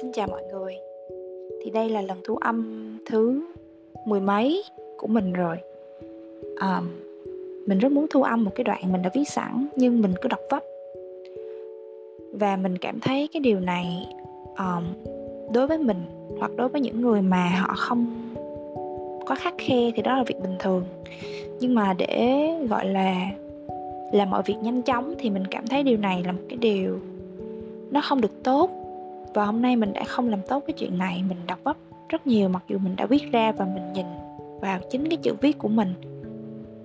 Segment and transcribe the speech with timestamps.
[0.00, 0.74] Xin chào mọi người.
[1.62, 3.42] Thì đây là lần thu âm thứ
[4.06, 4.64] mười mấy
[4.96, 5.56] của mình rồi.
[6.56, 6.82] À,
[7.66, 10.28] Mình rất muốn thu âm một cái đoạn mình đã viết sẵn Nhưng mình cứ
[10.28, 10.62] đọc vấp.
[12.32, 14.06] Và mình cảm thấy cái điều này
[14.58, 14.84] um,
[15.52, 16.02] Đối với mình
[16.38, 18.06] hoặc đối với những người mà họ không
[19.26, 20.84] có khắc khe thì đó là việc bình thường.
[21.60, 23.30] Nhưng mà để gọi là
[24.12, 26.98] làm mọi việc nhanh chóng thì mình cảm thấy điều này là một cái điều
[27.90, 28.70] nó không được tốt
[29.34, 31.76] và hôm nay mình đã không làm tốt cái chuyện này mình đọc vấp
[32.08, 34.06] rất nhiều mặc dù mình đã viết ra và mình nhìn
[34.60, 35.94] vào chính cái chữ viết của mình.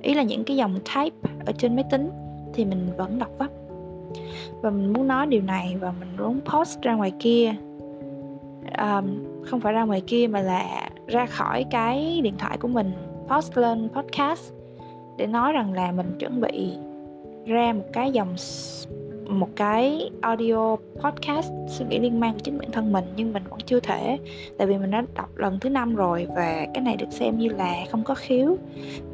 [0.02, 2.10] Ý là những cái dòng type ở trên máy tính
[2.54, 3.50] thì mình vẫn đọc vấp
[4.62, 7.56] và mình muốn nói điều này và mình muốn post ra ngoài kia.
[8.78, 12.91] Um, không phải ra ngoài kia mà là ra khỏi cái điện thoại của mình
[13.28, 14.54] post lên podcast
[15.18, 16.74] để nói rằng là mình chuẩn bị
[17.46, 18.38] ra một cái dòng
[19.27, 23.60] một cái audio podcast suy nghĩ liên quan chính bản thân mình nhưng mình vẫn
[23.66, 24.20] chưa thể.
[24.57, 27.49] Tại vì mình đã đọc lần thứ năm rồi và cái này được xem như
[27.49, 28.57] là không có khiếu.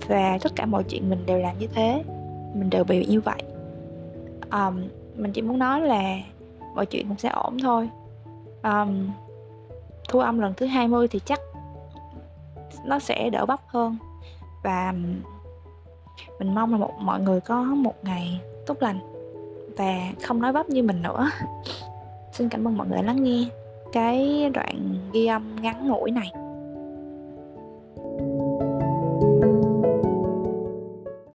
[0.07, 2.03] Và tất cả mọi chuyện mình đều làm như thế.
[2.53, 3.41] Mình đều bị như vậy.
[4.51, 4.83] Um,
[5.15, 6.17] mình chỉ muốn nói là
[6.75, 7.89] mọi chuyện cũng sẽ ổn thôi.
[8.63, 9.09] Um,
[10.09, 11.39] thu âm lần thứ 20 thì chắc
[12.85, 13.97] nó sẽ đỡ bắp hơn.
[14.63, 14.93] Và
[16.39, 19.18] mình mong là một mọi người có một ngày tốt lành
[19.79, 21.29] và không nói bắp như mình nữa.
[22.31, 23.45] Xin cảm ơn mọi người lắng nghe
[23.93, 26.31] cái đoạn ghi âm ngắn ngủi này.